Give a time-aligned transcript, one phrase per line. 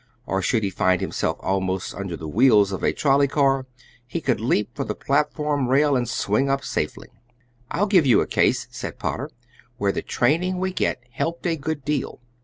[0.25, 3.67] Or should he find himself almost under the wheels of a trolley car,
[4.07, 7.03] he could leap for the platform rail and swing up to safety.
[7.69, 9.29] "I'll give you a case," said Potter,
[9.77, 12.19] "where the training we get helped a good deal.